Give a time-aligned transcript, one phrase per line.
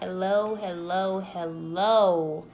[0.00, 2.46] Hello, hello, hello.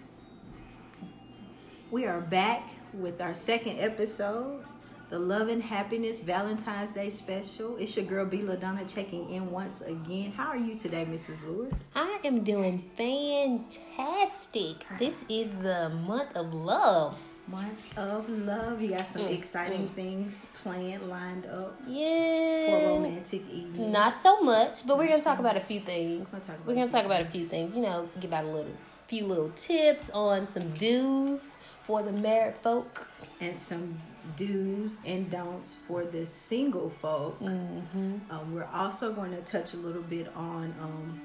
[1.92, 4.64] We are back with our second episode,
[5.10, 7.76] the Love and Happiness Valentine's Day special.
[7.76, 8.38] It's your girl B.
[8.38, 10.32] LaDonna checking in once again.
[10.32, 11.46] How are you today, Mrs.
[11.46, 11.88] Lewis?
[11.94, 14.84] I am doing fantastic.
[14.98, 17.16] This is the month of love.
[17.48, 18.82] Month of love.
[18.82, 22.66] You got some Mm, exciting things planned, lined up Yeah.
[22.80, 23.92] for romantic evening.
[23.92, 26.32] Not so much, but we're gonna talk about a few things.
[26.32, 27.76] We'll talk about We're gonna talk about a few things.
[27.76, 28.72] You know, give out a little,
[29.06, 33.08] few little tips on some do's for the married folk.
[33.40, 34.00] And some
[34.36, 37.38] do's and don'ts for the single folk.
[37.40, 38.16] Mm-hmm.
[38.28, 41.20] Um, we're also going to touch a little bit on um,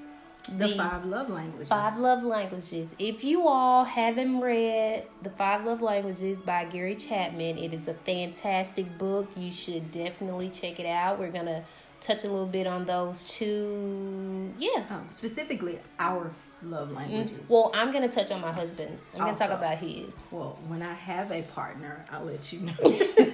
[0.57, 1.69] the five love languages.
[1.69, 2.95] Five Love Languages.
[2.97, 7.93] If you all haven't read The Five Love Languages by Gary Chapman, it is a
[7.93, 9.29] fantastic book.
[9.35, 11.19] You should definitely check it out.
[11.19, 11.63] We're going to
[11.99, 14.51] touch a little bit on those two.
[14.57, 14.83] Yeah.
[14.89, 16.31] Um, specifically, our
[16.63, 17.49] love languages.
[17.49, 19.09] Well, I'm going to touch on my husband's.
[19.13, 20.23] I'm going to talk about his.
[20.31, 22.73] Well, when I have a partner, I'll let you know.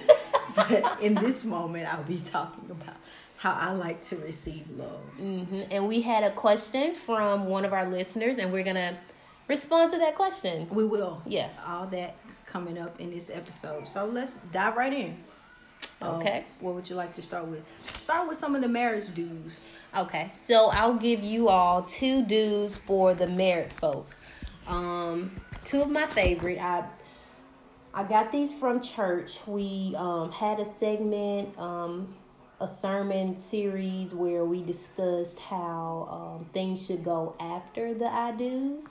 [0.54, 2.96] but in this moment, I'll be talking about
[3.38, 5.00] how I like to receive love.
[5.16, 8.96] hmm And we had a question from one of our listeners, and we're going to
[9.48, 10.68] respond to that question.
[10.70, 11.22] We will.
[11.24, 11.48] Yeah.
[11.66, 13.86] All that coming up in this episode.
[13.88, 15.16] So let's dive right in.
[16.00, 16.44] Um, Okay.
[16.60, 17.62] what would you like to start with?
[17.96, 19.66] Start with some of the marriage do's.
[19.96, 24.08] Okay, so I'll give you all two do's for the married folk.
[24.66, 25.30] Um,
[25.64, 26.58] two of my favorite.
[26.58, 26.84] I
[27.94, 29.38] I got these from church.
[29.46, 32.14] We um, had a segment, um,
[32.60, 38.90] a sermon series where we discussed how um, things should go after the I do's.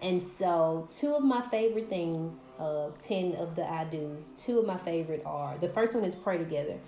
[0.00, 4.66] And so, two of my favorite things, uh, 10 of the I do's, two of
[4.66, 6.78] my favorite are the first one is pray together.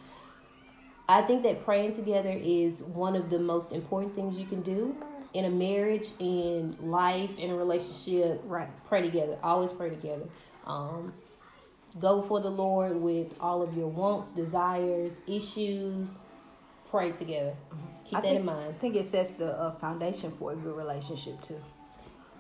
[1.09, 4.97] I think that praying together is one of the most important things you can do
[5.35, 8.41] in a marriage, in life, in a relationship.
[8.45, 8.69] Right.
[8.87, 9.39] Pray together.
[9.43, 10.29] Always pray together.
[10.67, 11.13] Um,
[12.01, 16.21] go before the Lord with all of your wants, desires, issues.
[16.91, 17.55] Pray together.
[18.05, 18.75] Keep I that think, in mind.
[18.77, 21.61] I think it sets the uh, foundation for a good relationship too.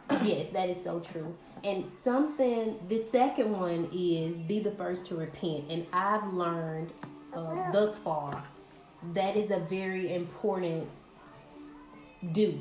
[0.22, 1.36] Yes, that is so true.
[1.64, 5.64] And something, the second one is be the first to repent.
[5.69, 6.92] And I've learned
[7.34, 8.44] uh, thus far
[9.14, 10.88] that is a very important
[12.32, 12.59] do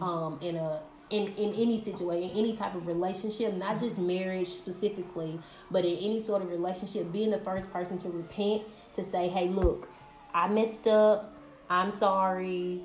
[0.00, 0.80] um, in a
[1.10, 5.38] in, in any situation, any type of relationship, not just marriage specifically,
[5.70, 8.62] but in any sort of relationship, being the first person to repent,
[8.94, 9.88] to say, hey, look,
[10.34, 11.34] I messed up.
[11.70, 12.82] I'm sorry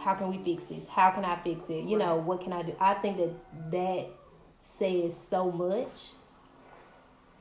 [0.00, 0.88] how can we fix this?
[0.88, 1.84] How can I fix it?
[1.84, 2.74] You know, what can I do?
[2.80, 4.06] I think that that
[4.58, 6.12] says so much.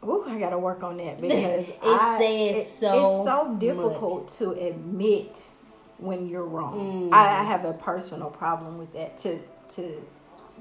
[0.03, 3.59] Ooh, I gotta work on that because It I, says so It's so much.
[3.59, 5.38] difficult to admit
[6.00, 7.10] when you're wrong.
[7.10, 7.14] Mm.
[7.14, 9.18] I, I have a personal problem with that.
[9.20, 9.40] To
[9.76, 10.06] to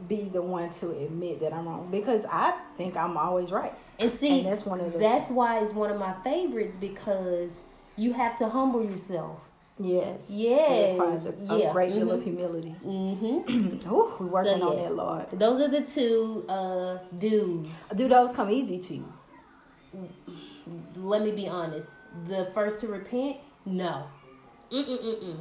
[0.06, 3.74] be the one to admit that I'm wrong because I think I'm always right.
[3.98, 7.60] And see, And that's one of the- that's why it's one of my favorites because
[7.96, 9.40] you have to humble yourself.
[9.80, 10.30] Yes.
[10.30, 10.70] Yes.
[10.70, 11.72] It requires a, a Yeah.
[11.72, 12.24] great deal of Mhm.
[12.24, 12.76] humility.
[12.84, 13.88] Mm-hmm.
[13.92, 14.88] Ooh, we're working So, on yes.
[14.88, 15.26] that, Lord.
[15.32, 17.70] Those are the two uh dudes.
[17.94, 19.12] Do those come easy to you?
[20.96, 21.98] Let me be honest.
[22.26, 24.04] The first to repent, no.
[24.72, 25.36] Mm-mm-mm-mm.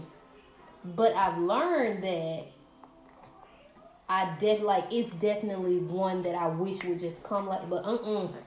[0.83, 2.45] But I've learned that
[4.09, 7.83] I def like it's definitely one that I wish would just come like, but.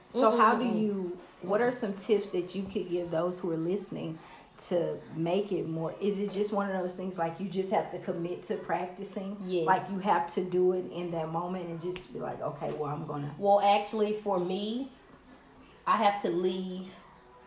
[0.09, 1.19] So how do you?
[1.43, 4.19] What are some tips that you could give those who are listening
[4.69, 5.95] to make it more?
[6.01, 9.37] Is it just one of those things like you just have to commit to practicing?
[9.45, 9.67] Yes.
[9.67, 12.91] Like you have to do it in that moment and just be like, okay, well
[12.95, 13.35] I'm gonna.
[13.39, 14.91] Well, actually, for me,
[15.87, 16.91] I have to leave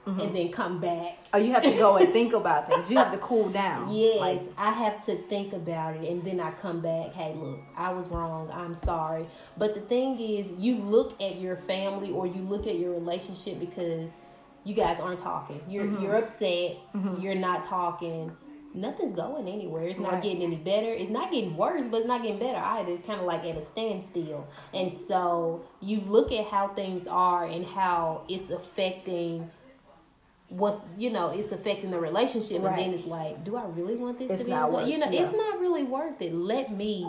[0.06, 0.20] Mm-hmm.
[0.20, 1.18] and then come back.
[1.34, 2.92] Oh, you have to go and think about things.
[2.92, 3.90] You have to cool down.
[3.90, 7.14] Yes, Like, I have to think about it and then I come back.
[7.14, 8.52] Hey, look, I was wrong.
[8.54, 9.26] I'm sorry.
[9.58, 13.62] But the thing is, you look at your family or you look at your relationship
[13.62, 14.10] because
[14.66, 15.62] you guys aren't talking.
[15.70, 16.04] You're Mm-hmm.
[16.04, 16.76] you're upset.
[17.22, 18.36] You're not talking.
[18.74, 19.84] Nothing's going anywhere.
[19.88, 20.24] It's not Right.
[20.24, 20.92] getting any better.
[20.92, 22.92] It's not getting worse, but it's not getting better either.
[22.92, 24.48] It's kind of like at a standstill.
[24.74, 29.50] And so you look at how things are and how it's affecting
[30.50, 32.78] what's you know it's affecting the relationship Right.
[32.78, 34.98] and then it's like do i really want this It's to be not worth- you
[34.98, 35.24] know yeah.
[35.24, 37.08] it's not really worth it let me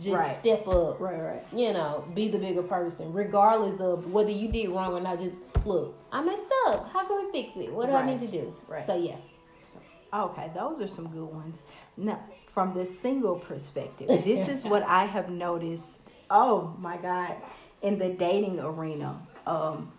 [0.00, 0.26] just Right.
[0.34, 1.46] step up right, right.
[1.52, 5.36] you know be the bigger person regardless of whether you did wrong or not just
[5.64, 8.54] look i messed up how can we fix it what do i need to do
[8.68, 8.84] Right.
[8.86, 9.16] so yeah
[10.14, 11.64] Okay, those are some good ones.
[11.96, 12.20] Now,
[12.50, 16.02] from the single perspective, this is what I have noticed.
[16.30, 17.34] Oh my God,
[17.80, 19.18] in the dating arena.
[19.46, 19.90] Um,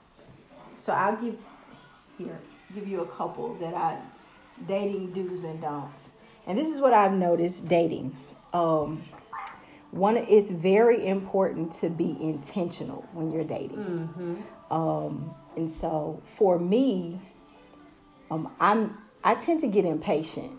[0.77, 1.35] so I'll give
[2.19, 2.37] here
[2.73, 3.97] give you a couple that I
[4.67, 6.19] dating do's and don'ts.
[6.45, 8.15] And this is what I've noticed dating.
[8.53, 9.01] Um,
[9.91, 14.09] one it's very important to be intentional when you're dating.
[14.71, 17.21] Um, and so for me,
[18.31, 20.51] um, I'm I tend to get impatient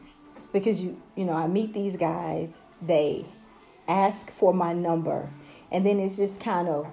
[0.52, 3.26] because you you know I meet these guys, they
[3.88, 5.28] ask for my number,
[5.70, 6.86] and then it's just kind of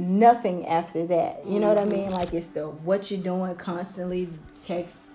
[0.00, 1.46] nothing after that.
[1.46, 2.10] You know what I mean?
[2.10, 4.28] Like it's the what you're doing constantly
[4.62, 5.10] text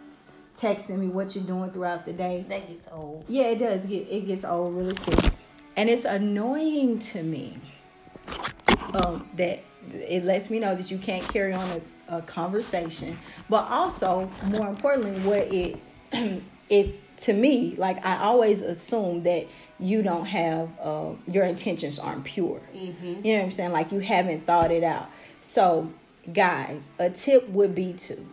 [0.56, 2.46] texting me what you're doing throughout the day.
[2.48, 3.26] That gets old.
[3.28, 5.34] Yeah, it does get it gets old really quick,
[5.76, 7.58] and it's annoying to me
[9.04, 13.18] um, that it lets me know that you can't carry on a, a conversation,
[13.50, 15.80] but also more importantly, what it
[16.70, 19.48] it to me like I always assume that
[19.80, 22.62] you don't have uh, your intentions aren't pure.
[23.24, 23.72] You know what I'm saying?
[23.72, 25.10] Like you haven't thought it out.
[25.42, 25.92] So,
[26.34, 28.26] guys, a tip would be to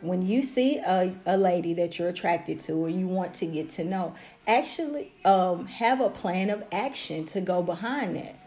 [0.00, 3.68] when you see a, a lady that you're attracted to or you want to get
[3.70, 4.14] to know,
[4.46, 8.38] actually um, have a plan of action to go behind that.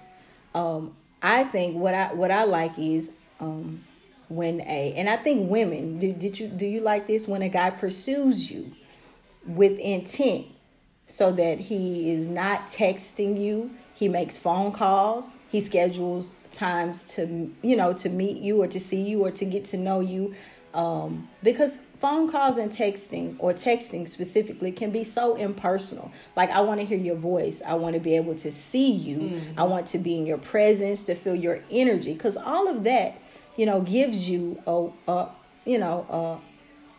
[0.55, 3.83] Um, I think what I what I like is um,
[4.29, 7.49] when a and I think women do, did you do you like this when a
[7.49, 8.71] guy pursues you
[9.45, 10.47] with intent
[11.05, 13.71] so that he is not texting you.
[13.93, 15.33] He makes phone calls.
[15.49, 19.45] He schedules times to you know to meet you or to see you or to
[19.45, 20.33] get to know you.
[20.73, 26.11] Um, because phone calls and texting or texting specifically can be so impersonal.
[26.35, 27.61] Like i want to hear your voice.
[27.65, 29.39] I want to be able to see you.
[29.57, 32.13] I want to be in your presence to feel your energy.
[32.13, 33.19] Because all of that
[33.55, 35.29] you know gives you a, a
[35.65, 36.41] you know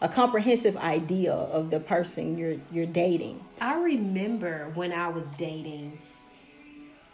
[0.04, 5.98] a, comprehensive idea of the person you're you're dating I remember when I was dating,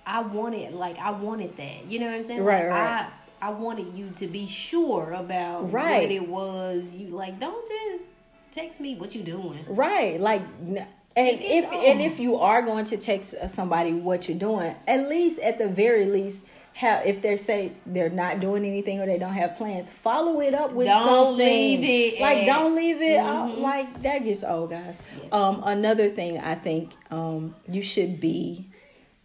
[0.06, 1.87] I wanted like I wanted that.
[1.87, 2.42] You know what I'm saying?
[2.42, 3.06] Right, like, right.
[3.40, 6.02] I I wanted you to be sure about Right.
[6.02, 6.94] what it was.
[6.94, 8.08] You like don't just
[8.52, 9.64] text me what you doing.
[9.69, 10.20] Right.
[10.20, 10.86] Like n-
[11.16, 15.38] and if and if you are going to text somebody what you're doing, at least
[15.40, 16.46] at the very least
[16.81, 20.55] have if they say they're not doing anything or they don't have plans, follow it
[20.55, 21.37] up with Don't something.
[21.37, 25.03] leave it like at- don't leave it out like that gets old, guys.
[25.31, 28.67] Um another thing I think um you should be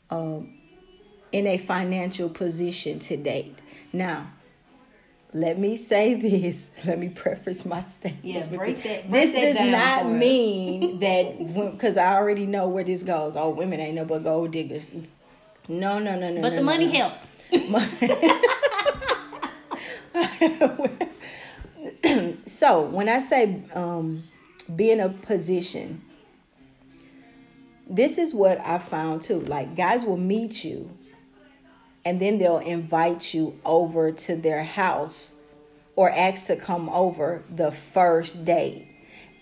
[0.10, 0.54] um
[1.31, 3.57] in a financial position to date.
[3.94, 4.31] Now,
[5.34, 6.69] let me say this.
[6.86, 8.24] Let me preface my statement.
[8.25, 8.84] Yeah, break this.
[8.84, 9.72] that- break This that does
[10.04, 13.36] not mean that because I already know where this goes.
[13.38, 14.92] Oh, women ain't no but gold diggers.
[15.68, 16.42] No, no, no, no.
[16.42, 16.92] But no, the no, money no.
[17.00, 17.34] helps.
[22.45, 24.24] so when I say um,
[24.75, 26.01] be in a position,
[27.89, 29.42] this is what I found too.
[29.42, 30.89] Like guys will meet you,
[32.03, 35.36] and then they'll invite you over to their house
[35.95, 38.88] or ask to come over the first date.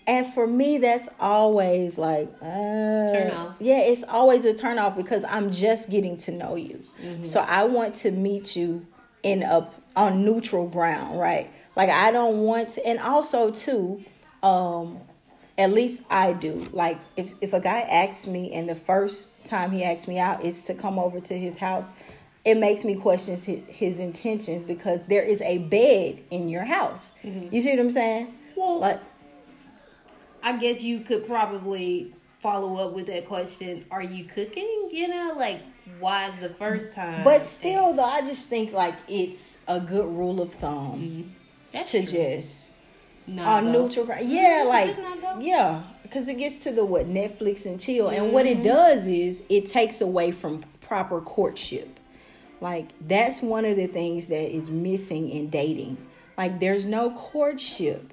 [0.06, 3.56] And for me, that's always like uh, turn off.
[3.58, 6.82] Yeah, it's always a turn off because I'm just getting to know you.
[7.22, 8.86] So I want to meet you
[9.22, 11.50] in a on neutral ground, right?
[11.76, 14.04] Like I don't want to, and also too,
[14.42, 15.00] um,
[15.56, 16.66] at least I do.
[16.72, 20.44] Like if if a guy asks me and the first time he asks me out
[20.44, 21.94] is to come over to his house,
[22.44, 27.14] it makes me question his, his intentions because there is a bed in your house.
[27.22, 28.34] You see what I'm saying?
[28.56, 29.00] Well, like
[30.44, 34.90] I guess you could probably follow up with that question: Are you cooking?
[34.92, 35.60] You know, like
[35.98, 37.24] why is the first time?
[37.24, 41.34] But still, though, I just think like it's a good rule of thumb
[41.72, 42.12] That's to true.
[42.12, 42.74] just
[43.26, 43.72] Not go.
[43.72, 44.06] neutral.
[44.22, 44.96] Yeah, Mhm, like
[45.42, 48.60] yeah, because it gets to the what Netflix and chill, and what Mm-hmm.
[48.60, 51.98] it does is it takes away from proper courtship.
[52.60, 55.96] Like that's one of the things that is missing in dating.
[56.38, 58.12] Like there's no courtship.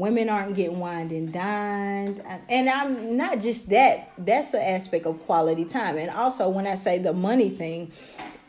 [0.00, 4.12] Women aren't getting wined and dined, and I'm not just that.
[4.16, 7.92] That's an aspect of quality time, and also when I say the money thing,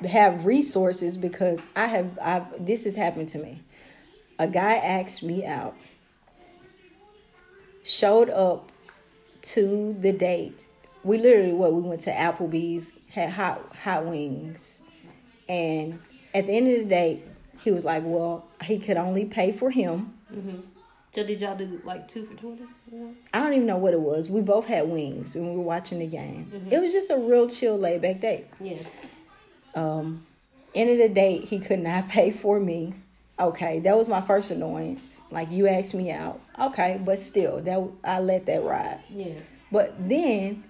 [0.10, 2.18] have resources because I have.
[2.22, 3.62] I've this has happened to me.
[4.40, 5.76] A guy asked me out
[7.84, 8.72] showed up
[9.42, 10.68] to the date.
[11.04, 14.80] We literally what we went to Applebee's, had hot hot wings,
[15.50, 16.00] and
[16.34, 17.24] at the end of the day,
[17.62, 20.71] he was like, "Well, he could only pay for him." Mm-hmm.
[21.14, 22.64] So did y'all do like two for twenty?
[23.34, 24.30] I don't even know what it was.
[24.30, 26.52] We both had wings when we were watching the game.
[26.72, 28.48] It was just a real chill, laid back date.
[28.62, 28.82] Yeah.
[29.76, 30.26] Um,
[30.74, 32.94] end of the date, he could not pay for me.
[33.40, 35.24] Okay, that was my first annoyance.
[35.32, 36.40] Like you asked me out.
[36.60, 39.02] Okay, but still, that I let that ride.
[39.10, 39.34] Yeah.
[39.72, 40.64] But then,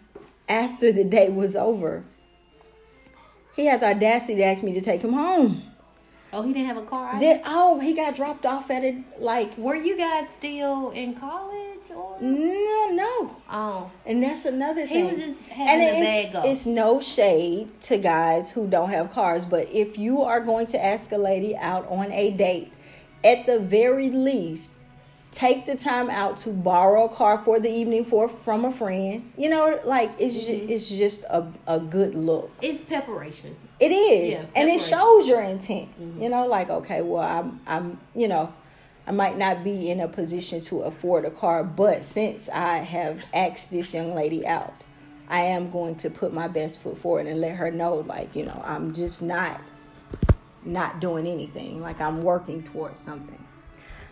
[0.50, 2.04] after the date was over,
[3.56, 5.64] he had the audacity to ask me to take him home.
[6.34, 7.10] Oh, he didn't have a car.
[7.16, 7.20] either?
[7.20, 11.92] Then, oh, he got dropped off at it like Were you guys still in college?
[11.96, 13.36] or No, no.
[13.50, 15.04] oh And that's another thing.
[15.04, 16.40] He was just having a bad go.
[16.40, 20.68] it's, it's no shade to guys who don't have cars, but if you are going
[20.68, 22.72] to ask a lady out on a date,
[23.24, 24.76] at the very least,
[25.32, 29.32] take the time out to borrow a car for the evening for from a friend.
[29.38, 30.70] You know, like it's Mm-hmm.
[30.70, 32.52] it's just a, a good look.
[32.62, 33.56] it's preparation.
[33.82, 35.90] It is, Yeah, and it shows your intent.
[36.00, 36.22] Mm-hmm.
[36.22, 38.54] You know, like okay, well, I'm, I'm, you know,
[39.08, 43.26] I might not be in a position to afford a car, but since I have
[43.34, 44.74] asked this young lady out,
[45.28, 48.46] I am going to put my best foot forward and let her know, like, you
[48.46, 49.60] know, I'm just not,
[50.64, 51.82] not doing anything.
[51.82, 53.44] Like I'm working towards something.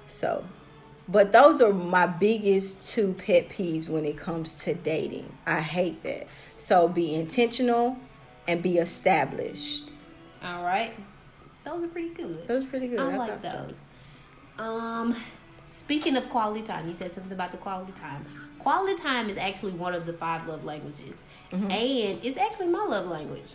[0.08, 0.44] So,
[1.08, 5.32] but those are my biggest two pet peeves when it comes to dating.
[5.46, 6.28] I hate that.
[6.58, 7.98] So be intentional
[8.50, 9.92] and be established.
[10.44, 10.94] All right,
[11.64, 12.48] those are pretty good.
[12.48, 13.00] Those are pretty good.
[13.00, 13.66] I I like thought so.
[13.68, 14.66] those.
[14.66, 15.16] Um,
[15.66, 18.26] speaking of quality time, you said something about the quality time.
[18.60, 21.72] Quality time is actually one of the five love languages, Mm-hmm.
[21.72, 23.54] and it's actually my love language.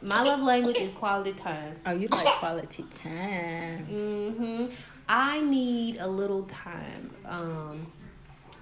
[0.00, 1.76] My love language is quality time.
[1.84, 3.86] Oh, you like quality time.
[3.90, 4.66] Mm-hmm.
[5.08, 7.10] I need a little time.
[7.24, 7.92] Um,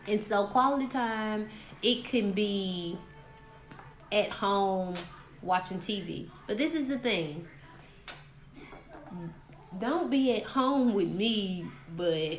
[0.08, 1.48] and so quality time,
[1.82, 2.98] it can be
[4.12, 4.94] at home
[5.46, 6.28] watching TV.
[6.46, 7.46] But this is the thing.
[9.78, 12.38] Don't be at home with me, but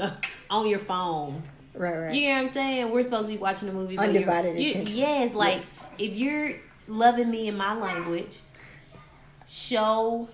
[0.50, 1.42] on your phone.
[1.74, 2.14] Right, right.
[2.14, 2.90] You know what I'm saying?
[2.90, 3.94] We're supposed to be watching a movie.
[3.94, 4.98] you're- Undivided you- attention.
[4.98, 5.86] Yes, like Yes.
[5.98, 6.54] if you're
[6.88, 8.38] loving me in my language,
[9.46, 10.28] show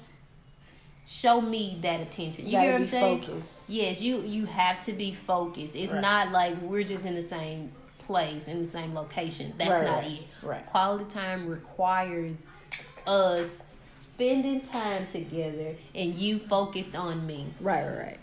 [1.07, 2.47] show me that attention.
[2.47, 3.21] You Gotta get what I'm be saying?
[3.23, 3.69] focused.
[3.71, 5.76] Yes, you you have to be focused.
[5.76, 6.00] It's Right.
[6.00, 7.73] not like we're just in the same
[8.06, 9.52] place in the same location.
[9.58, 10.23] That's Right, not right, it.
[10.42, 10.66] right.
[10.66, 12.50] Quality time requires
[13.06, 17.46] us spending time together and you focused on me.
[17.61, 18.18] Right, right, right.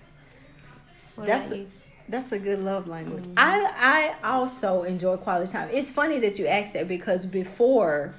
[1.15, 1.65] What That's a,
[2.07, 3.25] that's a good love language.
[3.38, 5.69] I I also enjoy quality time.
[5.71, 8.13] It's funny that you asked that because before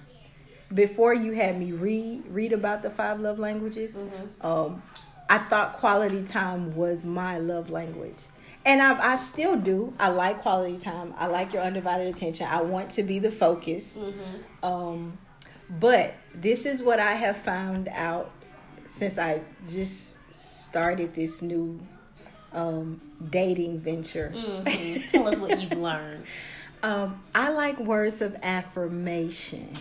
[0.74, 3.98] before you had me read read about the five love languages,
[4.40, 4.82] um,
[5.28, 8.24] I thought quality time was my love language.
[8.64, 9.92] And I, I still do.
[9.98, 11.14] I like quality time.
[11.18, 12.46] I like your undivided attention.
[12.48, 13.98] I want to be the focus.
[14.62, 15.18] Um,
[15.68, 18.30] but this is what I have found out
[18.86, 21.80] since I just started this new
[22.52, 23.00] um,
[23.30, 24.32] dating venture.
[24.34, 25.10] Mhm.
[25.10, 26.24] Tell us what you've learned.
[26.82, 29.78] Um, I like words of affirmation.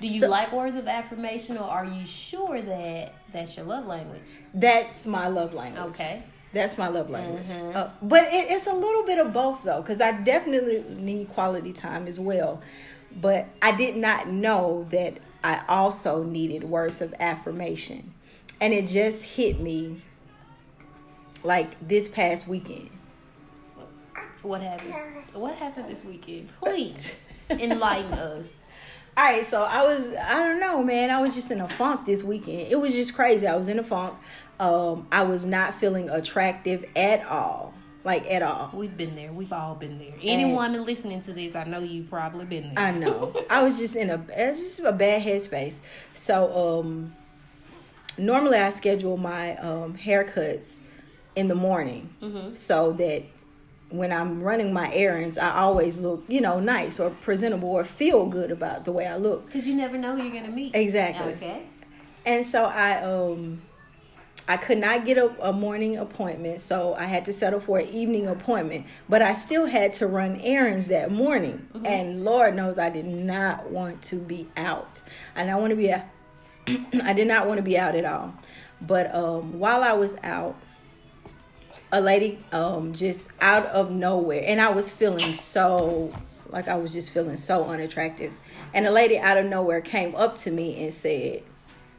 [0.00, 3.86] Do you So- like words of affirmation, or are you sure that that's your love
[3.86, 4.22] language?
[4.54, 5.84] That's my love language.
[5.90, 6.22] Okay.
[6.52, 7.48] That's my love language.
[7.48, 7.74] Mhm.
[7.76, 11.72] Uh, but it, it's a little bit of both, though, because I definitely need quality
[11.72, 12.62] time as well.
[13.20, 18.12] But I did not know that I also needed words of affirmation.
[18.60, 20.00] And it just hit me
[21.44, 22.90] like this past weekend.
[24.42, 24.94] What happened?
[25.34, 26.50] What happened this weekend?
[26.60, 28.56] Please enlighten us.
[29.16, 31.10] All right, so I was, I don't know, man.
[31.10, 32.70] I was just in a funk this weekend.
[32.70, 33.46] It was just crazy.
[33.46, 34.14] I was in a funk.
[34.58, 37.74] Um, I was not feeling attractive at all.
[38.04, 38.70] Like, at all.
[38.72, 39.32] We've been there.
[39.32, 40.14] We've all been there.
[40.22, 42.84] Any woman listening to this, I know you've probably been there.
[42.84, 43.34] I know.
[43.50, 45.80] I was just in a just a bad headspace.
[46.14, 47.12] So um
[48.16, 50.78] normally I schedule my um haircuts
[51.34, 53.24] in the morning so that
[53.90, 58.26] when I'm running my errands, I always look, you know, nice or presentable or feel
[58.26, 59.46] good about the way I look.
[59.46, 60.74] Because you never know who you're gonna meet.
[60.74, 61.32] Exactly.
[61.34, 61.62] Okay.
[62.24, 63.62] And so I um
[64.48, 67.88] I could not get a, a morning appointment, so I had to settle for an
[67.88, 68.86] evening appointment.
[69.08, 73.70] But I still had to run errands that morning, and Lord knows I did not
[73.70, 75.02] want to be out.
[75.34, 76.04] And I want to be, a,
[77.02, 78.34] I did not want to be out at all.
[78.80, 80.56] But um, while I was out,
[81.90, 86.12] a lady um, just out of nowhere, and I was feeling so
[86.50, 88.32] like I was just feeling so unattractive.
[88.72, 91.42] And a lady out of nowhere came up to me and said,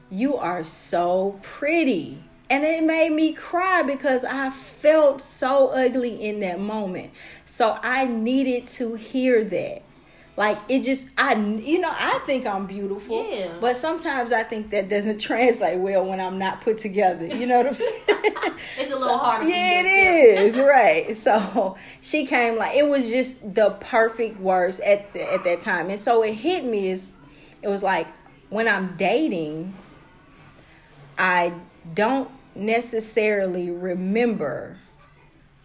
[0.09, 2.19] you are so pretty.
[2.49, 7.11] And it made me cry because I felt so ugly in that moment.
[7.45, 9.81] So I needed to hear that.
[10.37, 13.27] Like it just, I, you know, I think I'm beautiful.
[13.27, 13.53] Yeah.
[13.59, 17.25] But sometimes I think that doesn't translate well when I'm not put together.
[17.25, 18.03] You know what I'm saying?
[18.79, 19.43] It's a little harder.
[19.43, 21.15] for Yeah, it is right.
[21.15, 25.89] So she came like it was just the perfect words at the, at that time,
[25.89, 27.11] and so it hit me is
[27.61, 28.07] it was like
[28.49, 29.73] when I'm dating,
[31.17, 31.53] I
[31.93, 34.77] don't necessarily remember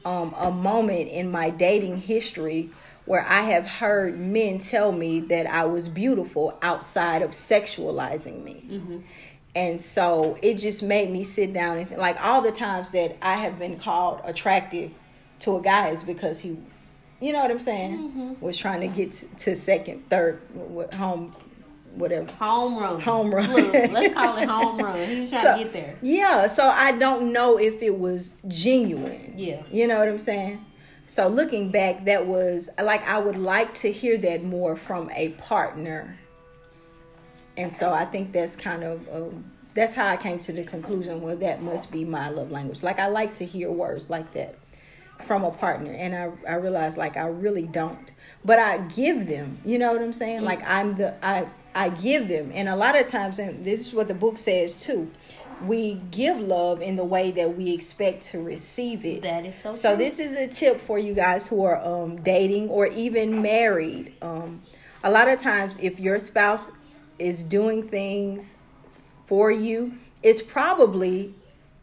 [0.04, 2.70] um, a moment in my dating history
[3.04, 9.02] where I have heard men tell me that I was beautiful outside of sexualizing me.
[9.54, 13.16] And so it just made me sit down and think, like all the times that
[13.20, 14.92] I have been called attractive
[15.40, 16.56] to a guy is because he
[17.20, 17.98] You know what I'm saying?
[17.98, 18.44] Mm-hmm.
[18.44, 20.40] Was trying to get to, to second, third,
[20.94, 21.34] home,
[21.94, 22.30] whatever.
[22.34, 23.00] Home run.
[23.00, 23.52] Home run.
[23.52, 25.08] Look, let's call it home run.
[25.08, 25.96] He was trying So- to get there.
[26.02, 29.34] Yeah, so I don't know if it was genuine.
[29.36, 29.62] Yeah.
[29.70, 30.64] You know what I'm saying?
[31.06, 35.30] So looking back, that was like I would like to hear that more from a
[35.30, 36.18] partner.
[37.56, 39.44] And so I think that's kind of um,
[39.74, 41.20] that's how I came to the conclusion.
[41.20, 42.82] Well, that must be my love language.
[42.82, 44.54] Like I like to hear words like that
[45.26, 48.10] from a partner, and I I realized like I really don't,
[48.44, 49.58] but I give them.
[49.66, 50.42] You know what I'm saying?
[50.42, 53.94] Like I'm the I I give them, and a lot of times, and this is
[53.94, 55.10] what the book says too.
[55.64, 59.22] We give love in the way that we expect to receive it.
[59.22, 59.72] That is so.
[59.72, 60.04] So true.
[60.04, 64.14] this is a tip for you guys who are um, dating or even married.
[64.20, 64.62] Um,
[65.04, 66.72] a lot of times, if your spouse
[67.18, 68.58] is doing things
[69.26, 71.34] for you, it's probably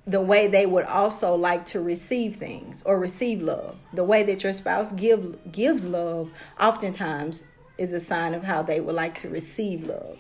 [0.06, 3.78] the way they would also like to receive things or receive love.
[3.94, 7.46] The way that your spouse give gives love, oftentimes,
[7.80, 10.18] is a sign of how they would like to receive love.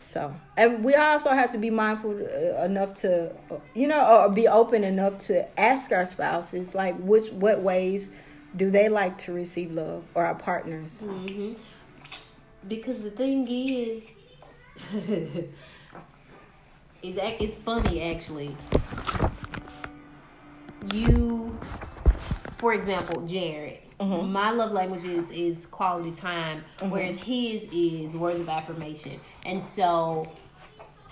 [0.00, 3.32] So, and we also have to be mindful uh, enough to,
[3.74, 8.10] you know, or be open enough to ask our spouses, like, which, what ways
[8.56, 11.02] do they like to receive love, or our partners.
[11.04, 11.54] Mm-hmm.
[12.68, 14.10] Because the thing is,
[17.02, 18.56] ac- it's funny actually.
[20.92, 21.58] You,
[22.58, 23.83] for example, Jared.
[24.00, 24.22] Uh-huh.
[24.22, 26.88] My love language is, is quality time, uh-huh.
[26.90, 29.20] whereas his is words of affirmation.
[29.46, 30.30] And so,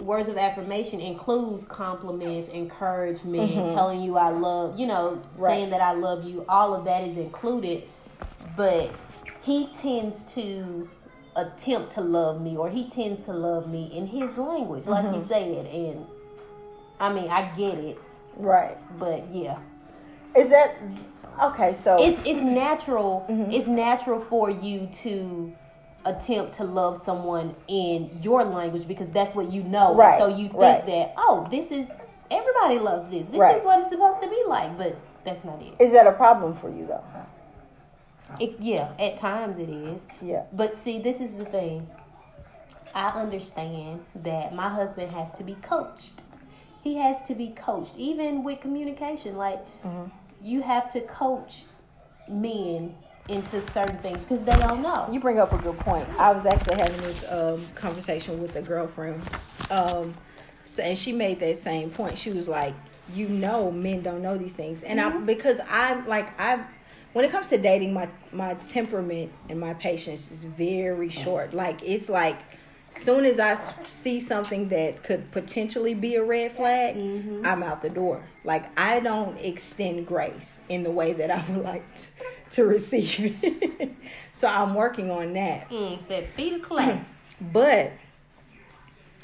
[0.01, 3.75] words of affirmation includes compliments, encouragement, uh-huh.
[3.75, 5.51] telling you I love, you know, Right.
[5.51, 6.45] saying that I love you.
[6.49, 7.85] All of that is included,
[8.57, 8.91] but
[9.43, 10.89] he tends to
[11.37, 15.21] attempt to love me, or he tends to love me in his language, like you
[15.21, 15.67] said.
[15.67, 16.07] And
[17.01, 17.99] I mean, I get it,
[18.37, 18.77] Right.
[18.99, 19.59] but yeah,
[20.37, 20.77] Is that
[21.43, 21.73] okay?
[21.75, 23.27] So it's it's natural.
[23.29, 23.51] Mm-hmm.
[23.53, 25.53] It's natural for you to
[26.05, 29.95] attempt to love someone in your language because that's what you know.
[29.95, 30.87] Right, So you think right.
[30.87, 31.91] that oh, this is
[32.31, 33.27] everybody loves this.
[33.29, 33.57] This Right.
[33.59, 35.75] is what it's supposed to be like, but that's not it.
[35.79, 37.05] is that a problem for you though?
[38.41, 40.03] it yeah, at times it is.
[40.23, 40.45] Yeah.
[40.53, 41.87] But see, this is the thing.
[42.95, 46.23] I understand that my husband has to be coached.
[46.83, 49.37] He has to be coached, even with communication.
[49.37, 50.11] Like, Mm-hmm.
[50.43, 51.65] You have to coach
[52.29, 52.95] men
[53.29, 55.09] into certain things because they don't know.
[55.13, 56.09] You bring up a good point.
[56.19, 59.23] I was actually having this um, conversation with a girlfriend,
[59.71, 60.15] um,
[60.65, 62.19] so, and she made that same point.
[62.19, 62.75] She was like,
[63.15, 66.67] "You know, men don't know these things," and I because I'm like I've
[67.13, 71.55] when it comes to dating, my my temperament and my patience is very short.
[71.55, 72.39] Like it's like
[72.93, 76.97] soon as I see something that could potentially be a red flag,
[77.45, 78.23] I'm out the door.
[78.45, 82.11] Like I don't extend grace in the way that I would like t-
[82.53, 83.95] to receive it.
[84.33, 85.71] so I'm working on that.
[85.71, 87.01] Mm, that feet of clay.
[87.41, 87.91] But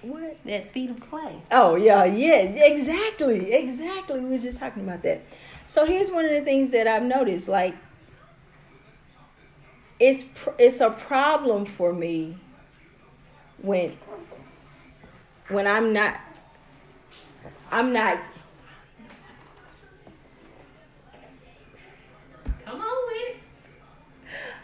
[0.03, 0.39] what?
[0.45, 1.41] that feet of clay.
[1.53, 4.19] Oh yeah, yeah, exactly, exactly.
[4.19, 5.23] We were just talking about that.
[5.67, 7.47] So here's one of the things that I've noticed.
[7.47, 7.77] Like,
[10.01, 12.39] it's pr- it's a problem for me
[13.63, 13.97] when
[15.49, 16.21] when I'm not
[17.71, 18.19] I'm not
[22.65, 23.37] Come on with it.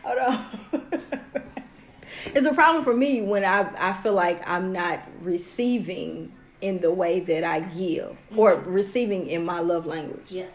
[0.02, 1.12] Hold on.
[2.34, 6.92] it's a problem for me when I, I feel like I'm not receiving in the
[6.92, 8.70] way that I give or mm-hmm.
[8.70, 10.32] receiving in my love language.
[10.32, 10.46] Yeah.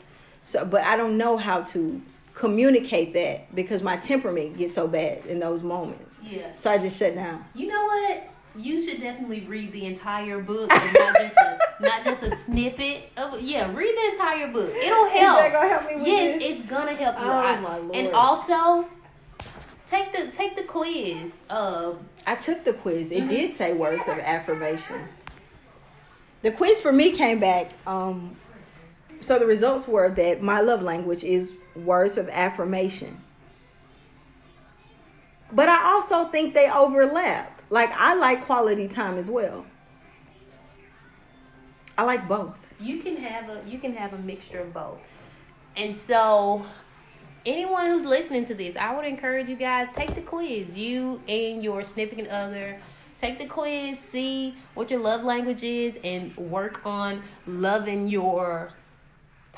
[0.43, 2.01] So, but I don't know how to
[2.39, 6.21] communicate that because my temperament gets so bad in those moments.
[6.23, 6.55] Yeah.
[6.55, 7.43] So I just shut down.
[7.53, 8.29] You know what?
[8.55, 13.41] You should definitely read the entire book, not just a, not just a snippet of.
[13.41, 14.73] Yeah, read the entire book.
[14.73, 15.37] It'll help.
[15.37, 16.51] that gonna help me with yes, this?
[16.61, 17.25] it's gonna help you.
[17.25, 17.95] Oh, I- my Lord.
[17.95, 18.87] And also,
[19.85, 21.35] take the take the quiz.
[21.49, 21.93] Uh,
[22.25, 23.11] I took the quiz.
[23.11, 23.29] Mm-hmm.
[23.29, 25.09] It did say words of affirmation.
[26.41, 27.71] The quiz for me came back.
[27.85, 28.37] Um,
[29.19, 33.21] so the results were that my love language is words of affirmation.
[35.51, 37.61] But I also think they overlap.
[37.69, 39.65] Like I like quality time as well.
[41.97, 42.57] I like both.
[42.79, 44.99] you can have a you can have a mixture of both.
[45.75, 46.65] And so
[47.45, 50.77] anyone who's listening to this, I would encourage you guys take the quiz.
[50.77, 52.79] You and your significant other
[53.19, 58.71] take the quiz, see what your love language is and work on loving your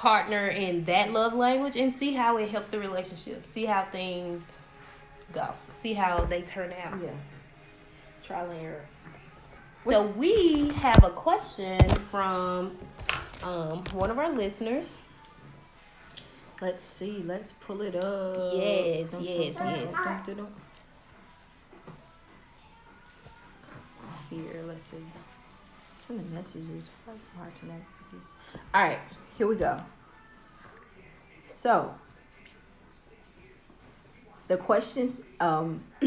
[0.01, 3.45] partner in that love language and see how it helps the relationship.
[3.45, 4.51] See how things
[5.31, 5.49] go.
[5.69, 6.99] See how they turn out.
[6.99, 7.11] Yeah.
[8.23, 8.85] Trial and error.
[9.81, 12.75] So we have a question from
[13.43, 14.95] um, one of our listeners.
[16.61, 17.21] Let's see.
[17.23, 18.53] Let's pull it up.
[18.55, 19.93] Yes, yes, yes.
[24.31, 24.97] Here, let's see.
[25.95, 26.89] Some of the messages.
[27.07, 28.31] It hard to navigate this?
[28.73, 28.99] All right,
[29.41, 29.81] here we go.
[31.47, 31.95] So,
[34.47, 35.23] the questions.
[35.39, 35.81] Um,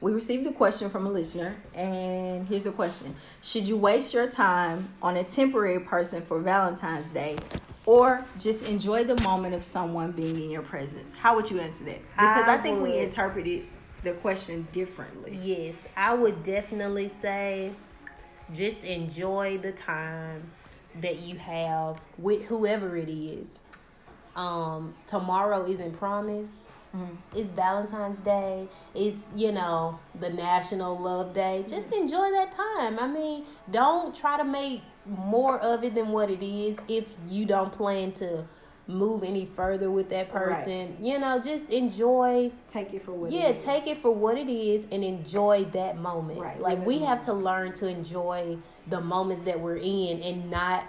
[0.00, 4.28] we received a question from a listener, and here's the question: Should you waste your
[4.28, 7.36] time on a temporary person for Valentine's Day,
[7.86, 11.14] or just enjoy the moment of someone being in your presence?
[11.14, 12.00] How would you answer that?
[12.16, 13.64] Because I, I think we interpreted
[14.02, 15.38] the question differently.
[15.40, 17.70] Yes, I would definitely say
[18.52, 20.50] just enjoy the time
[21.00, 23.60] that you have with whoever it is.
[24.36, 26.56] Um, tomorrow isn't promised.
[27.34, 28.68] It's Valentine's Day.
[28.94, 31.64] It's, you know, the National Love Day.
[31.66, 32.98] Just enjoy that time.
[32.98, 37.46] I mean, don't try to make more of it than what it is if you
[37.46, 38.44] don't plan to
[38.88, 40.44] move any further with that Right.
[40.44, 40.96] person.
[41.00, 43.64] You know, just enjoy Take it for what yeah it is.
[43.64, 47.32] take it for what it is and enjoy that moment Right, like we have to
[47.32, 50.84] learn to enjoy the moments that we're in and not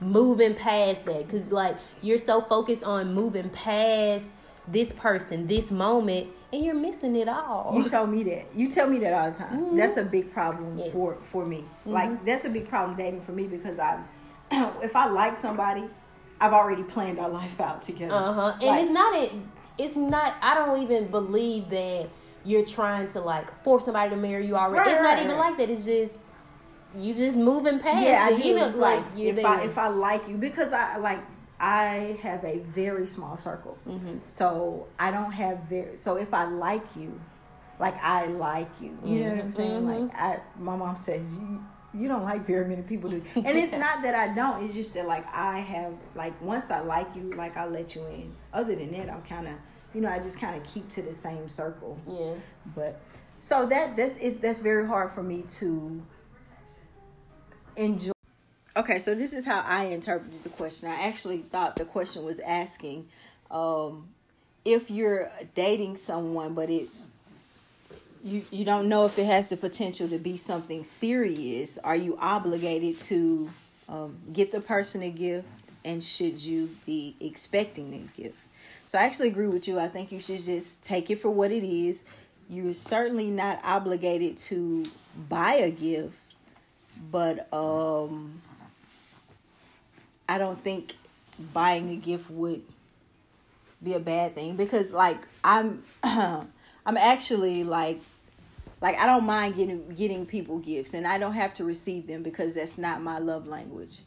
[0.00, 4.30] moving past that because like you're so focused on moving past
[4.68, 8.46] this person this moment and you're missing it all You tell me that.
[8.54, 9.76] You tell me that all the time.
[9.76, 10.78] That's a big problem Mm-hmm.
[10.78, 10.88] Yes.
[10.88, 10.96] Mm-hmm.
[10.98, 11.64] for for me.
[11.86, 14.00] Like that's a big problem dating for me because I,
[14.82, 15.84] if I like somebody,
[16.40, 18.14] I've already planned our life out together.
[18.14, 19.32] uh-huh and Like, it's not it
[19.78, 22.08] it's not i don't even believe that
[22.44, 25.36] you're trying to like force somebody to marry you already Right, it's right, not even
[25.36, 25.48] right.
[25.50, 26.18] like that it's just
[26.96, 28.56] you just moving past yeah, I do.
[28.56, 31.20] It's like like if I if I like you because I like
[31.58, 34.18] I have a very small circle, Mm-hmm.
[34.24, 35.96] so I don't have very.
[35.96, 37.18] So if I like you,
[37.80, 39.82] like I like you, you know what I'm saying?
[39.82, 40.02] Mm-hmm.
[40.06, 41.64] Like I, my mom says you.
[41.94, 43.22] You don't like very many people, do.
[43.36, 44.64] and it's not that I don't.
[44.64, 48.04] It's just that like I have like once I like you, like I let you
[48.06, 48.34] in.
[48.52, 49.54] Other than that, I'm kind of,
[49.94, 51.98] you know, I just kind of keep to the same circle.
[52.08, 52.34] yeah
[52.74, 53.00] But
[53.38, 56.02] so that that's is that's very hard for me to
[57.76, 58.12] enjoy.
[58.76, 60.88] Okay, so this is how I interpreted the question.
[60.88, 63.06] I actually thought the question was asking
[63.50, 64.08] um,
[64.64, 67.08] if you're dating someone, but it's
[68.24, 71.76] you you don't know if it has the potential to be something serious.
[71.78, 73.50] Are you obligated to
[73.88, 75.46] um, get the person a gift,
[75.84, 78.38] and should you be expecting a gift?
[78.86, 79.78] So I actually agree with you.
[79.78, 82.06] I think you should just take it for what it is.
[82.48, 84.84] You're certainly not obligated to
[85.28, 86.16] buy a gift,
[87.10, 88.40] but um,
[90.28, 90.96] I don't think
[91.52, 92.62] buying a gift would
[93.82, 96.48] be a bad thing because like I'm I'm
[96.86, 98.00] actually like
[98.80, 102.22] like I don't mind getting getting people gifts and I don't have to receive them
[102.22, 104.00] because that's not my love language.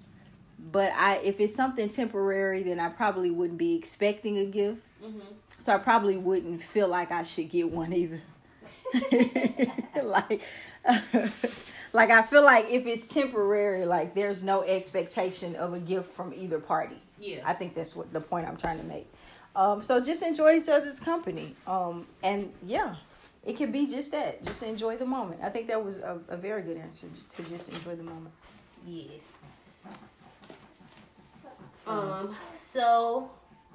[0.72, 4.82] But I if it's something temporary then I probably wouldn't be expecting a gift.
[5.60, 8.22] So I probably wouldn't feel like I should get one either.
[10.04, 10.42] like
[11.94, 16.34] like I feel like if it's temporary like there's no expectation of a gift from
[16.34, 16.98] either party.
[17.20, 17.42] Yeah.
[17.46, 19.08] I think that's what the point I'm trying to make.
[19.56, 21.56] Um, so just enjoy each other's company.
[21.66, 22.96] Um, and yeah,
[23.46, 24.44] it can be just that.
[24.44, 25.40] Just enjoy the moment.
[25.44, 28.34] I think that was a, a very good answer to just enjoy the moment.
[28.86, 29.46] Yes.
[31.88, 32.36] Um.
[32.52, 33.32] So,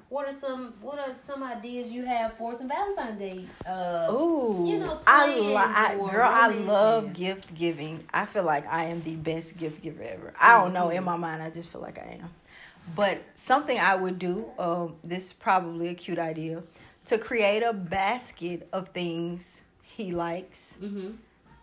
[0.09, 3.45] what are some what are some ideas you have for some Valentine's Day?
[3.65, 6.67] Uh, Ooh, you know, I, li- I or girl, I romantic.
[6.67, 8.03] love gift giving.
[8.13, 10.33] I feel like I am the best gift giver ever.
[10.39, 10.97] I don't know Mm-hmm.
[10.97, 12.29] in my mind, I just feel like I am.
[12.95, 16.61] But something I would do, um, this is probably a cute idea,
[17.05, 21.17] to create a basket of things he likes, Mhm.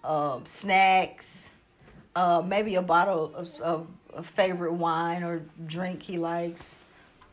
[0.05, 1.51] um, snacks,
[2.15, 6.77] uh, maybe a bottle of, of a favorite wine or drink he likes,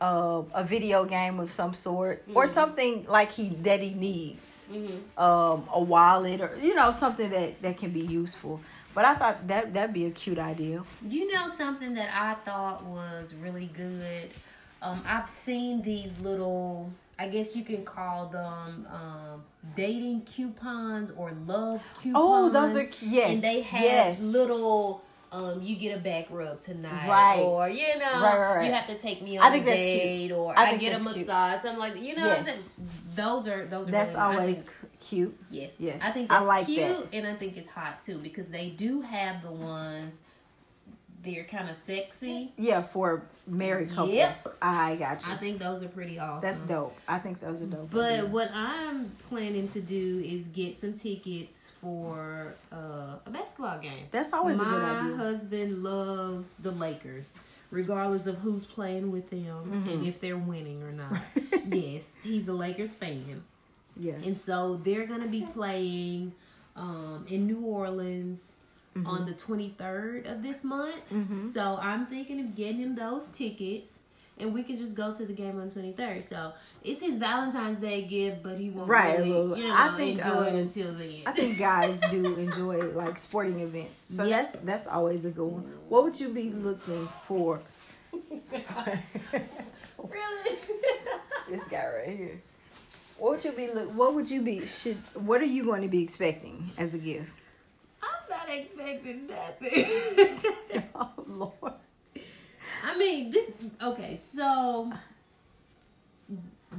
[0.00, 5.02] uh, a video game of some sort, or something like he that he needs Mhm.
[5.20, 8.60] um, a wallet or you know something that that can be useful.
[8.94, 10.84] But I thought that that'd be a cute idea.
[11.02, 14.30] You know something that I thought was really good.
[14.80, 16.92] Um, I've seen these little.
[17.18, 19.42] I guess you can call them um,
[19.74, 22.14] dating coupons or love coupons.
[22.16, 24.22] Oh, those are yes, and they have yes.
[24.32, 25.02] little.
[25.30, 27.40] Um, you get a back rub tonight, Right.
[27.40, 28.66] Or you know, Right, right, right.
[28.66, 29.98] you have to take me on I think a that's cute.
[30.02, 31.16] date, or I I, get a that's cute.
[31.26, 32.02] massage, something like that.
[32.02, 32.72] You know, Yes.
[33.14, 33.92] those are those are.
[33.92, 35.38] That's really- always think- cute.
[35.50, 35.76] Yes.
[35.80, 35.98] Yeah.
[36.00, 37.14] I think I like cute that.
[37.14, 40.20] and I think it's hot too because they do have the ones
[41.28, 42.52] they're kind of sexy.
[42.56, 44.14] Yeah, for married couples.
[44.14, 44.36] Yep.
[44.62, 45.32] I got you.
[45.32, 46.40] I think those are pretty awesome.
[46.40, 46.96] That's dope.
[47.06, 47.90] I think those are dope.
[47.90, 48.26] But ideas.
[48.28, 54.06] what I'm planning to do is get some tickets for uh, a basketball game.
[54.10, 55.02] That's always a good idea.
[55.12, 57.36] My husband loves the Lakers.
[57.70, 59.88] regardless of who's playing with them Mm-hmm.
[59.90, 61.18] and if they're winning or not.
[61.66, 63.42] yes, he's a Lakers fan.
[64.00, 64.14] Yeah.
[64.24, 66.32] And so they're going to be playing
[66.76, 68.54] um, in New Orleans
[68.94, 69.06] Mm-hmm.
[69.06, 70.98] on the 23rd of this month.
[71.38, 74.00] So I'm thinking of getting him those tickets.
[74.40, 76.22] And we can just go to the game on 23rd.
[76.22, 76.52] So
[76.84, 80.44] it's his Valentine's Day gift, but he won't Right, really, you know, I think, enjoy
[80.46, 81.22] it um, until then.
[81.26, 85.64] I think guys do enjoy like sporting events, so that's that's always a good one.
[85.88, 87.60] What would you be looking for?
[89.98, 90.56] really?
[91.50, 92.42] This guy right here.
[93.16, 93.68] What would you be?
[93.72, 94.66] Look, what would you be?
[94.66, 97.32] Should what are you going to be expecting as a gift?
[98.48, 100.44] Not expecting nothing.
[101.00, 101.72] Oh Lord.
[102.84, 103.50] I mean, this
[103.82, 104.16] okay.
[104.16, 104.90] So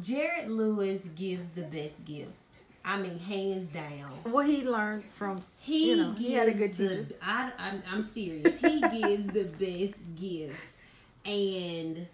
[0.01, 2.55] Jared Lewis gives the best gifts.
[2.83, 4.09] I mean, hands down.
[4.23, 7.07] What he learned from He you know he had a good gives the- teacher.
[7.21, 8.59] I, I'm, I'm serious.
[8.59, 10.77] He gives the best gifts,
[11.25, 12.07] and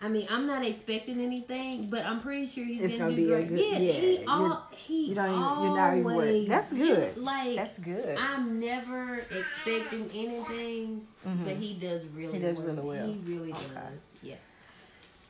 [0.00, 3.32] I mean, I'm not expecting anything, but I'm pretty sure he's It's gonna, gonna be
[3.32, 6.50] a good- yeah, yeah, he, all, he you don't even- you're not even worried.
[6.50, 7.16] That's good.
[7.16, 8.18] Like That's good.
[8.18, 12.28] I'm never expecting anything, but he does really.
[12.28, 12.34] Mm-hmm.
[12.34, 12.66] He does well.
[12.66, 13.06] really well.
[13.06, 13.74] He really Okay.
[13.74, 13.98] does.
[14.22, 14.34] Yeah.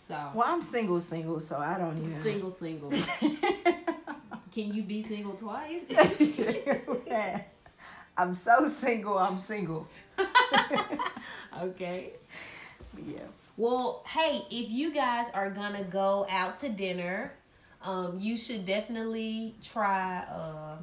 [0.08, 2.22] So Well, I'm single, single, so I don't even.
[2.22, 2.90] single, single.
[4.52, 5.84] Can you be single twice?
[8.18, 9.18] I'm so single.
[9.18, 9.86] I'm single.
[11.62, 12.12] okay.
[13.06, 13.18] Yeah.
[13.56, 17.32] Well, hey, if you guys are gonna go out to dinner,
[17.82, 20.76] um, you should definitely try uh,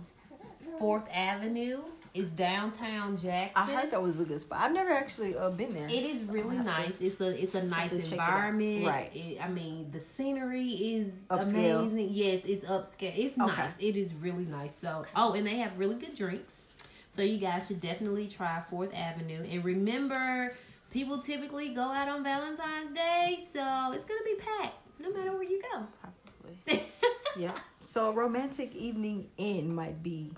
[0.79, 1.81] Fourth Avenue.
[2.15, 3.51] It's downtown Jackson.
[3.55, 4.59] I heard that was a good spot.
[4.61, 5.87] I've never actually uh, been there.
[5.87, 7.01] It is really have to- nice.
[7.01, 8.85] It's a it's a nice check it environment.
[8.85, 9.11] Right.
[9.15, 11.79] It- I mean, the scenery is Upscale.
[11.87, 12.09] amazing.
[12.11, 13.13] Yes, it's upscale.
[13.17, 13.55] It's Okay.
[13.55, 13.77] nice.
[13.79, 14.75] It is really nice.
[14.75, 16.63] So, oh, and they have really good drinks.
[17.09, 19.43] So you guys should definitely try Fourth Avenue.
[19.49, 20.55] And remember,
[20.93, 25.43] people typically go out on Valentine's Day, so it's gonna be packed no matter where
[25.43, 25.85] you go.
[26.01, 26.83] Probably.
[27.37, 27.51] yeah.
[27.81, 30.31] So a romantic evening in might be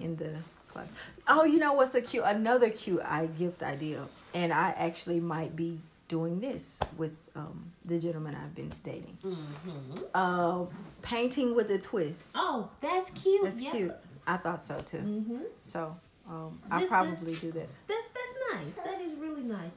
[0.00, 0.32] in the
[0.68, 0.92] class.
[1.28, 4.02] Oh, you know what's a cute another cute I gift idea,
[4.34, 9.18] and I actually might be doing this with um, the gentleman I've been dating.
[9.24, 10.04] Mm-hmm.
[10.14, 10.66] Uh,
[11.02, 12.34] painting with a twist.
[12.38, 13.44] Oh, that's cute.
[13.44, 13.70] That's Yeah.
[13.72, 13.92] cute.
[14.26, 14.98] I thought so too.
[14.98, 15.42] Mm-hmm.
[15.62, 15.96] So
[16.28, 17.68] um, a- probably do that.
[17.86, 18.74] That's that's nice.
[18.84, 18.95] That is
[19.36, 19.72] really nice.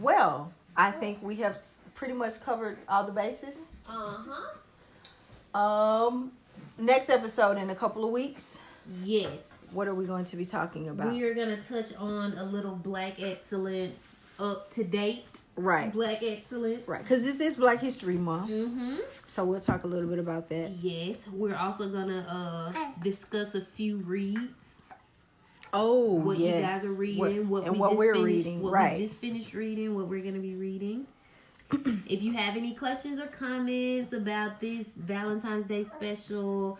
[0.00, 1.60] Well, I think we have
[1.94, 3.72] pretty much covered all the bases.
[3.88, 4.16] Uh
[5.54, 5.58] huh.
[5.58, 6.32] Um,
[6.78, 8.62] next episode in a couple of weeks.
[9.04, 9.54] Yes.
[9.72, 11.12] What are we going to be talking about?
[11.12, 15.40] We are gonna touch on a little black excellence up to date.
[15.56, 16.86] right, Black excellence.
[16.86, 17.02] right.
[17.02, 18.96] Because this is Black History Month, Mm-hmm.
[19.26, 20.70] so we'll talk a little bit about that.
[20.80, 21.28] Yes.
[21.32, 24.82] We're also gonna uh discuss a few reads.
[25.72, 26.54] Oh, What yes.
[26.54, 28.98] you guys are reading, what, and we what we're finished, reading, what right?
[28.98, 31.06] we just finished reading, what we're gonna be reading.
[31.70, 36.78] if you have any questions or comments about this Valentine's Day special,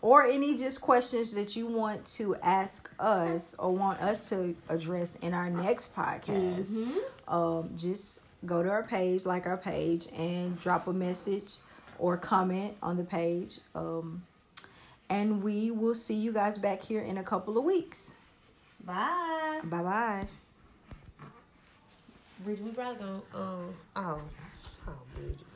[0.00, 5.16] or any just questions that you want to ask us or want us to address
[5.16, 6.78] in our next podcast.
[6.78, 7.34] Mm-hmm.
[7.34, 11.54] um, just go to our page, like our page, and drop a message
[11.98, 13.58] or comment on the page.
[13.74, 14.22] Um,
[15.10, 18.16] and we will see you guys back here in a couple of weeks.
[18.84, 19.60] bye.
[19.64, 20.26] Bye bye.
[22.44, 24.20] Bridget, we probably gonna um oh
[24.86, 25.47] oh Bridget.